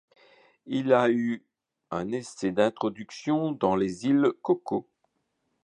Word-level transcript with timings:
Il 0.65 0.87
y 0.87 0.93
a 0.93 1.11
eu 1.11 1.45
un 1.91 2.11
essai 2.11 2.51
d'introduction 2.51 3.51
dans 3.51 3.75
les 3.75 4.07
îles 4.07 4.31
Cocos. 4.41 4.87